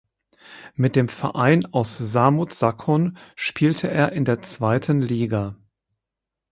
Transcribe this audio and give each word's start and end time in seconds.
Mit 0.73 0.95
dem 0.95 1.09
Verein 1.09 1.71
aus 1.75 1.95
Samut 1.99 2.53
Sakhon 2.53 3.19
spielte 3.35 3.87
er 3.87 4.13
in 4.13 4.25
der 4.25 4.41
zweiten 4.41 4.99
Liga. 4.99 5.57